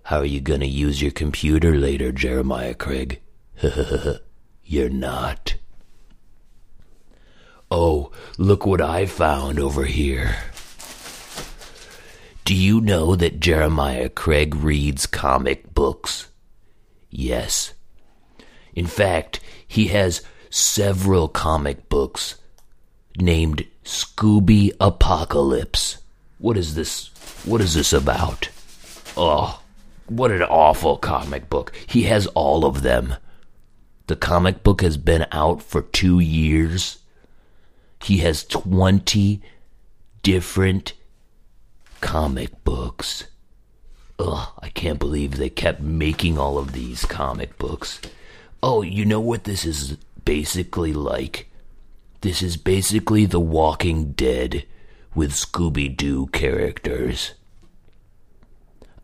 How 0.04 0.20
are 0.20 0.24
you 0.24 0.40
gonna 0.40 0.64
use 0.64 1.02
your 1.02 1.10
computer 1.10 1.76
later, 1.76 2.12
Jeremiah 2.12 2.72
Craig? 2.72 3.20
You're 4.64 4.88
not. 4.88 5.56
Oh, 7.70 8.10
look 8.38 8.64
what 8.64 8.80
I 8.80 9.04
found 9.04 9.58
over 9.60 9.84
here. 9.84 10.34
Do 12.46 12.54
you 12.54 12.80
know 12.80 13.14
that 13.16 13.38
Jeremiah 13.38 14.08
Craig 14.08 14.54
reads 14.54 15.04
comic 15.04 15.74
books? 15.74 16.27
Yes. 17.18 17.74
In 18.76 18.86
fact, 18.86 19.40
he 19.66 19.88
has 19.88 20.22
several 20.50 21.26
comic 21.26 21.88
books 21.88 22.36
named 23.16 23.66
Scooby 23.84 24.70
Apocalypse. 24.80 25.98
What 26.38 26.56
is 26.56 26.76
this? 26.76 27.10
What 27.44 27.60
is 27.60 27.74
this 27.74 27.92
about? 27.92 28.50
Oh, 29.16 29.60
what 30.06 30.30
an 30.30 30.42
awful 30.42 30.96
comic 30.96 31.50
book. 31.50 31.72
He 31.88 32.04
has 32.04 32.28
all 32.28 32.64
of 32.64 32.82
them. 32.82 33.16
The 34.06 34.14
comic 34.14 34.62
book 34.62 34.80
has 34.82 34.96
been 34.96 35.26
out 35.32 35.60
for 35.60 35.82
two 35.82 36.20
years. 36.20 36.98
He 38.00 38.18
has 38.18 38.44
20 38.44 39.42
different 40.22 40.92
comic 42.00 42.62
books. 42.62 43.24
Ugh, 44.18 44.48
I 44.60 44.68
can't 44.70 44.98
believe 44.98 45.36
they 45.36 45.50
kept 45.50 45.80
making 45.80 46.38
all 46.38 46.58
of 46.58 46.72
these 46.72 47.04
comic 47.04 47.56
books. 47.58 48.00
Oh, 48.62 48.82
you 48.82 49.04
know 49.04 49.20
what 49.20 49.44
this 49.44 49.64
is 49.64 49.96
basically 50.24 50.92
like? 50.92 51.48
This 52.22 52.42
is 52.42 52.56
basically 52.56 53.26
The 53.26 53.38
Walking 53.38 54.12
Dead 54.12 54.64
with 55.14 55.32
Scooby 55.32 55.96
Doo 55.96 56.26
characters. 56.28 57.34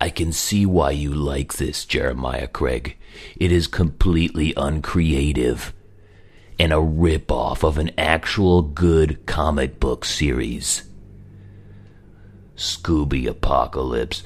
I 0.00 0.10
can 0.10 0.32
see 0.32 0.66
why 0.66 0.90
you 0.90 1.14
like 1.14 1.54
this, 1.54 1.84
Jeremiah 1.84 2.48
Craig. 2.48 2.96
It 3.36 3.52
is 3.52 3.68
completely 3.68 4.52
uncreative 4.56 5.72
and 6.58 6.72
a 6.72 6.80
rip-off 6.80 7.62
of 7.62 7.78
an 7.78 7.92
actual 7.96 8.62
good 8.62 9.24
comic 9.26 9.78
book 9.78 10.04
series. 10.04 10.82
Scooby 12.56 13.26
Apocalypse. 13.26 14.24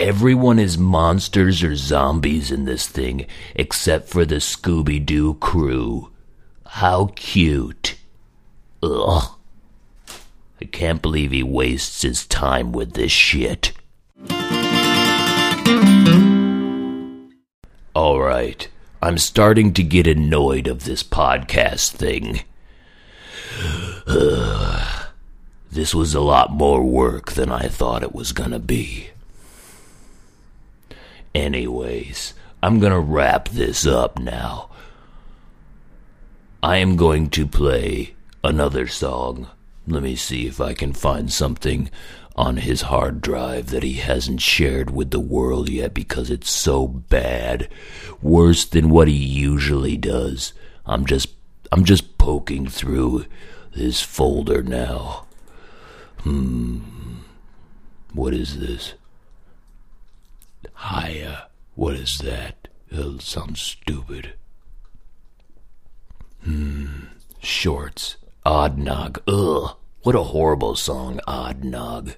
Everyone 0.00 0.60
is 0.60 0.78
monsters 0.78 1.60
or 1.64 1.74
zombies 1.74 2.52
in 2.52 2.66
this 2.66 2.86
thing, 2.86 3.26
except 3.56 4.08
for 4.08 4.24
the 4.24 4.36
Scooby 4.36 5.04
Doo 5.04 5.34
crew. 5.34 6.12
How 6.64 7.06
cute. 7.16 7.96
Ugh. 8.80 9.34
I 10.60 10.64
can't 10.66 11.02
believe 11.02 11.32
he 11.32 11.42
wastes 11.42 12.02
his 12.02 12.26
time 12.26 12.70
with 12.70 12.92
this 12.92 13.10
shit. 13.10 13.72
Alright, 17.96 18.68
I'm 19.02 19.18
starting 19.18 19.72
to 19.74 19.82
get 19.82 20.06
annoyed 20.06 20.68
of 20.68 20.84
this 20.84 21.02
podcast 21.02 21.90
thing. 21.90 22.42
this 25.72 25.92
was 25.92 26.14
a 26.14 26.20
lot 26.20 26.52
more 26.52 26.84
work 26.84 27.32
than 27.32 27.50
I 27.50 27.66
thought 27.66 28.04
it 28.04 28.14
was 28.14 28.30
gonna 28.30 28.60
be. 28.60 29.10
Anyways, 31.38 32.34
I'm 32.64 32.80
gonna 32.80 32.98
wrap 32.98 33.48
this 33.50 33.86
up 33.86 34.18
now. 34.18 34.70
I 36.64 36.78
am 36.78 36.96
going 36.96 37.30
to 37.30 37.46
play 37.46 38.16
another 38.42 38.88
song. 38.88 39.46
Let 39.86 40.02
me 40.02 40.16
see 40.16 40.48
if 40.48 40.60
I 40.60 40.74
can 40.74 40.92
find 40.92 41.32
something 41.32 41.90
on 42.34 42.56
his 42.56 42.82
hard 42.82 43.20
drive 43.20 43.70
that 43.70 43.84
he 43.84 43.94
hasn't 43.94 44.40
shared 44.40 44.90
with 44.90 45.12
the 45.12 45.20
world 45.20 45.68
yet 45.68 45.94
because 45.94 46.28
it's 46.28 46.50
so 46.50 46.88
bad. 46.88 47.68
Worse 48.20 48.64
than 48.64 48.90
what 48.90 49.06
he 49.06 49.14
usually 49.14 49.96
does. 49.96 50.52
I'm 50.86 51.06
just 51.06 51.28
I'm 51.70 51.84
just 51.84 52.18
poking 52.18 52.66
through 52.66 53.26
this 53.76 54.02
folder 54.02 54.64
now. 54.64 55.26
Hmm. 56.22 56.80
What 58.12 58.34
is 58.34 58.58
this? 58.58 58.94
Hiya. 60.76 61.48
What 61.74 61.94
is 61.94 62.18
that? 62.18 62.68
It 62.90 63.22
sounds 63.22 63.60
stupid. 63.60 64.34
Hmm. 66.44 67.04
Shorts. 67.40 68.16
Odd 68.44 68.78
Nog. 68.78 69.22
Ugh. 69.28 69.76
What 70.02 70.14
a 70.14 70.22
horrible 70.22 70.76
song, 70.76 71.20
Odd 71.26 71.64
Nog. 71.64 72.14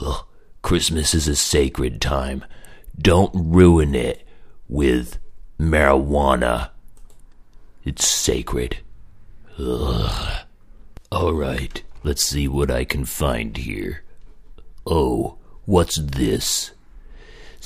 Ugh. 0.00 0.24
Christmas 0.62 1.14
is 1.14 1.28
a 1.28 1.36
sacred 1.36 2.00
time. 2.00 2.44
Don't 2.98 3.30
ruin 3.34 3.94
it 3.94 4.26
with 4.68 5.18
marijuana. 5.60 6.70
It's 7.84 8.06
sacred. 8.06 8.78
Ugh. 9.58 10.46
All 11.12 11.32
right, 11.32 11.82
let's 12.02 12.24
see 12.24 12.48
what 12.48 12.68
I 12.68 12.84
can 12.84 13.04
find 13.04 13.56
here. 13.56 14.02
Oh, 14.84 15.38
what's 15.66 15.96
this? 15.96 16.72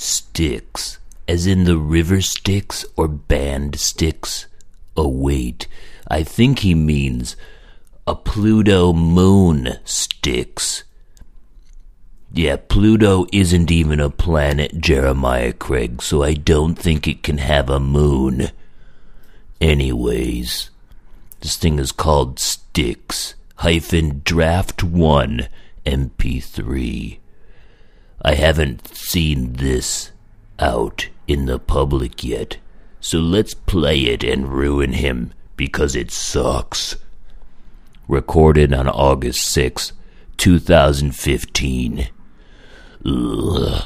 Sticks, 0.01 0.97
as 1.27 1.45
in 1.45 1.65
the 1.65 1.77
river 1.77 2.21
Styx 2.21 2.83
or 2.95 3.07
band 3.07 3.79
Styx? 3.79 4.47
Oh, 4.97 5.07
wait, 5.07 5.67
I 6.07 6.23
think 6.23 6.59
he 6.59 6.73
means 6.73 7.35
a 8.07 8.15
Pluto 8.15 8.93
moon 8.93 9.77
Styx. 9.85 10.85
Yeah, 12.33 12.55
Pluto 12.55 13.27
isn't 13.31 13.69
even 13.69 13.99
a 13.99 14.09
planet, 14.09 14.81
Jeremiah 14.81 15.53
Craig, 15.53 16.01
so 16.01 16.23
I 16.23 16.33
don't 16.33 16.73
think 16.73 17.07
it 17.07 17.21
can 17.21 17.37
have 17.37 17.69
a 17.69 17.79
moon. 17.79 18.49
Anyways, 19.61 20.71
this 21.41 21.57
thing 21.57 21.77
is 21.77 21.91
called 21.91 22.39
Styx 22.39 23.35
hyphen 23.57 24.23
draft 24.25 24.83
1 24.83 25.47
MP3. 25.85 27.19
I 28.23 28.35
haven't 28.35 28.87
seen 28.95 29.53
this 29.53 30.11
out 30.59 31.09
in 31.27 31.45
the 31.45 31.59
public 31.59 32.23
yet, 32.23 32.57
so 32.99 33.17
let's 33.17 33.53
play 33.53 34.01
it 34.01 34.23
and 34.23 34.47
ruin 34.47 34.93
him 34.93 35.33
because 35.57 35.95
it 35.95 36.11
sucks. 36.11 36.95
Recorded 38.07 38.73
on 38.73 38.87
August 38.87 39.41
6, 39.51 39.93
2015. 40.37 42.09
Ugh. 43.05 43.83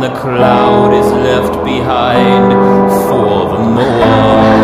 The 0.00 0.10
cloud 0.10 0.92
is 0.94 1.06
left 1.06 1.64
behind 1.64 2.52
for 3.08 3.48
the 3.52 3.58
more. 3.58 4.57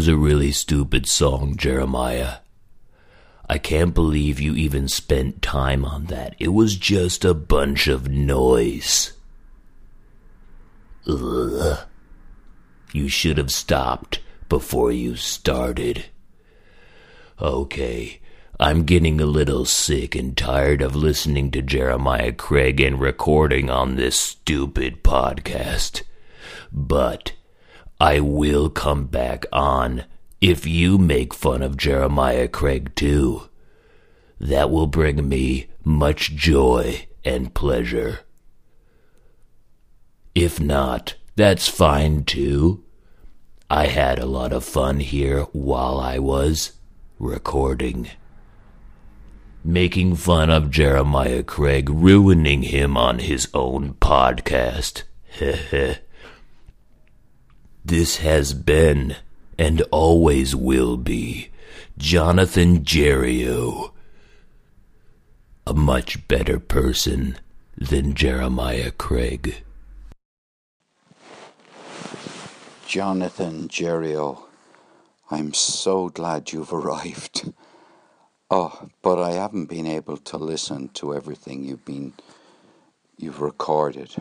Was 0.00 0.08
a 0.08 0.16
really 0.16 0.50
stupid 0.50 1.06
song, 1.06 1.54
Jeremiah. 1.58 2.36
I 3.50 3.58
can't 3.58 3.92
believe 3.92 4.40
you 4.40 4.54
even 4.54 4.88
spent 4.88 5.42
time 5.42 5.84
on 5.84 6.06
that. 6.06 6.34
It 6.38 6.54
was 6.54 6.76
just 6.76 7.22
a 7.22 7.34
bunch 7.34 7.86
of 7.86 8.08
noise. 8.08 9.12
Ugh. 11.06 11.80
You 12.94 13.08
should 13.10 13.36
have 13.36 13.52
stopped 13.52 14.20
before 14.48 14.90
you 14.90 15.16
started. 15.16 16.06
Okay, 17.38 18.20
I'm 18.58 18.84
getting 18.84 19.20
a 19.20 19.26
little 19.26 19.66
sick 19.66 20.14
and 20.14 20.34
tired 20.34 20.80
of 20.80 20.96
listening 20.96 21.50
to 21.50 21.60
Jeremiah 21.60 22.32
Craig 22.32 22.80
and 22.80 22.98
recording 22.98 23.68
on 23.68 23.96
this 23.96 24.18
stupid 24.18 25.04
podcast. 25.04 26.04
But 26.72 27.34
I 28.00 28.20
will 28.20 28.70
come 28.70 29.04
back 29.04 29.44
on 29.52 30.04
if 30.40 30.66
you 30.66 30.96
make 30.96 31.34
fun 31.34 31.62
of 31.62 31.76
Jeremiah 31.76 32.48
Craig 32.48 32.94
too. 32.94 33.50
That 34.40 34.70
will 34.70 34.86
bring 34.86 35.28
me 35.28 35.66
much 35.84 36.34
joy 36.34 37.06
and 37.26 37.52
pleasure. 37.52 38.20
If 40.34 40.58
not, 40.58 41.16
that's 41.36 41.68
fine 41.68 42.24
too. 42.24 42.82
I 43.68 43.88
had 43.88 44.18
a 44.18 44.24
lot 44.24 44.54
of 44.54 44.64
fun 44.64 45.00
here 45.00 45.42
while 45.52 46.00
I 46.00 46.18
was 46.18 46.72
recording. 47.18 48.08
Making 49.62 50.16
fun 50.16 50.48
of 50.48 50.70
Jeremiah 50.70 51.42
Craig, 51.42 51.90
ruining 51.90 52.62
him 52.62 52.96
on 52.96 53.18
his 53.18 53.48
own 53.52 53.92
podcast. 54.00 55.02
Heh 55.38 55.96
This 57.84 58.18
has 58.18 58.52
been 58.52 59.16
and 59.58 59.82
always 59.90 60.54
will 60.54 60.96
be 60.96 61.48
Jonathan 61.96 62.84
Jerrio. 62.84 63.92
A 65.66 65.74
much 65.74 66.26
better 66.28 66.58
person 66.58 67.38
than 67.76 68.14
Jeremiah 68.14 68.90
Craig. 68.90 69.62
Jonathan 72.86 73.68
Jerrio, 73.68 74.42
I'm 75.30 75.54
so 75.54 76.08
glad 76.08 76.52
you've 76.52 76.72
arrived. 76.72 77.52
Oh, 78.50 78.88
but 79.00 79.18
I 79.20 79.32
haven't 79.32 79.66
been 79.66 79.86
able 79.86 80.16
to 80.16 80.36
listen 80.36 80.88
to 80.94 81.14
everything 81.14 81.64
you've 81.64 81.84
been 81.84 82.14
you've 83.16 83.40
recorded 83.40 84.16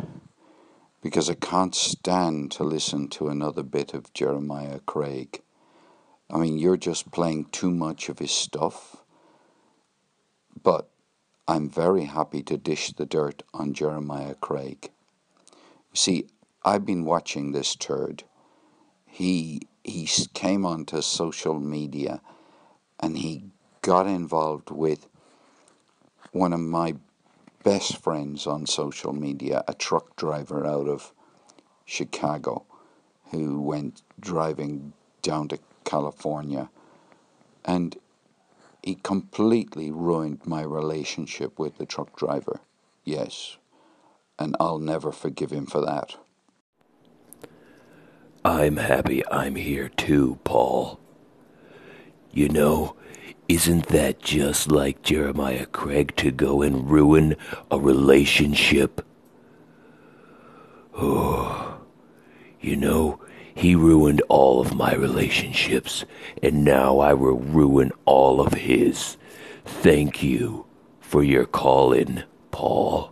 because 1.02 1.30
I 1.30 1.36
can't 1.36 1.76
stand 1.76 2.52
to 2.52 2.64
listen 2.64 3.08
to 3.10 3.30
another 3.30 3.64
bit 3.64 3.94
of 3.94 4.14
Jeremiah 4.14 4.80
Craig. 4.86 5.42
I 6.30 6.38
mean, 6.38 6.58
you're 6.58 6.78
just 6.78 7.12
playing 7.12 7.46
too 7.46 7.72
much 7.72 8.10
of 8.10 8.20
his 8.20 8.32
stuff. 8.32 8.98
But 10.62 10.90
I'm 11.48 11.70
very 11.70 12.06
happy 12.06 12.44
to 12.44 12.58
dish 12.58 12.92
the 12.92 13.06
dirt 13.06 13.44
on 13.54 13.74
Jeremiah 13.74 14.36
Craig. 14.36 14.90
You 15.92 15.96
see, 15.96 16.28
I've 16.64 16.86
been 16.86 17.06
watching 17.06 17.52
this 17.52 17.76
turd. 17.76 18.24
He 19.06 19.62
he 19.84 20.08
came 20.34 20.66
onto 20.66 21.02
social 21.02 21.60
media 21.60 22.22
and 23.00 23.18
he 23.18 23.46
got 23.82 24.06
involved 24.06 24.70
with 24.70 25.08
one 26.32 26.54
of 26.54 26.60
my 26.60 26.96
best 27.64 27.98
friends 27.98 28.48
on 28.48 28.66
social 28.66 29.14
media, 29.14 29.64
a 29.68 29.74
truck 29.74 30.16
driver 30.16 30.66
out 30.66 30.88
of 30.88 31.12
Chicago 31.86 32.66
who 33.32 33.62
went 33.62 34.02
driving 34.20 34.94
down 35.22 35.48
to 35.48 35.60
California 35.84 36.70
and 37.66 37.98
he 38.84 38.96
completely 38.96 39.92
ruined 39.92 40.42
my 40.46 40.62
relationship 40.62 41.60
with 41.60 41.78
the 41.78 41.86
truck 41.86 42.16
driver. 42.16 42.62
Yes. 43.04 43.58
And 44.38 44.56
I'll 44.60 44.80
never 44.80 45.12
forgive 45.12 45.52
him 45.52 45.66
for 45.66 45.82
that. 45.82 46.16
I'm 48.46 48.78
happy 48.78 49.22
I'm 49.30 49.56
here 49.56 49.90
too, 49.90 50.40
Paul. 50.44 51.00
You 52.32 52.48
know, 52.48 52.96
isn't 53.50 53.88
that 53.88 54.20
just 54.20 54.72
like 54.72 55.02
Jeremiah 55.02 55.66
Craig 55.66 56.16
to 56.18 56.30
go 56.30 56.62
and 56.62 56.88
ruin 56.88 57.36
a 57.72 57.80
relationship? 57.80 59.04
Oh, 60.94 61.82
you 62.62 62.76
know, 62.76 63.20
he 63.56 63.74
ruined 63.74 64.22
all 64.30 64.62
of 64.62 64.76
my 64.76 64.94
relationships, 64.94 66.06
and 66.44 66.64
now 66.64 67.00
I 67.00 67.14
will 67.14 67.40
ruin 67.40 67.92
all 68.06 68.40
of 68.40 68.54
his. 68.54 69.18
Thank 69.66 70.22
you 70.22 70.68
for 71.00 71.24
your 71.24 71.46
call 71.46 71.92
in, 71.92 72.26
Paul. 72.52 73.12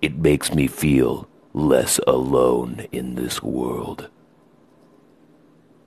It 0.00 0.16
makes 0.16 0.54
me 0.54 0.66
feel 0.66 1.28
less 1.52 2.00
alone 2.06 2.86
in 2.90 3.16
this 3.16 3.42
world. 3.42 4.08